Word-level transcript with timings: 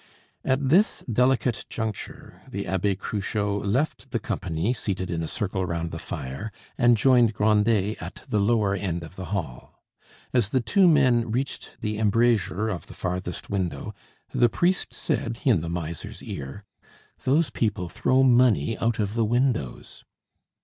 At 0.43 0.69
this 0.69 1.03
delicate 1.03 1.63
juncture 1.69 2.41
the 2.49 2.65
Abbe 2.65 2.95
Cruchot 2.95 3.63
left 3.63 4.09
the 4.09 4.17
company 4.17 4.73
seated 4.73 5.11
in 5.11 5.21
a 5.21 5.27
circle 5.27 5.63
round 5.63 5.91
the 5.91 5.99
fire 5.99 6.51
and 6.75 6.97
joined 6.97 7.35
Grandet 7.35 8.01
at 8.01 8.23
the 8.27 8.39
lower 8.39 8.73
end 8.73 9.03
of 9.03 9.15
the 9.15 9.25
hall. 9.25 9.79
As 10.33 10.49
the 10.49 10.59
two 10.59 10.87
men 10.87 11.29
reached 11.29 11.77
the 11.81 11.99
embrasure 11.99 12.67
of 12.67 12.87
the 12.87 12.95
farthest 12.95 13.51
window 13.51 13.93
the 14.33 14.49
priest 14.49 14.91
said 14.91 15.37
in 15.45 15.61
the 15.61 15.69
miser's 15.69 16.23
ear: 16.23 16.63
"Those 17.23 17.51
people 17.51 17.87
throw 17.87 18.23
money 18.23 18.79
out 18.79 18.97
of 18.97 19.13
the 19.13 19.23
windows." 19.25 20.03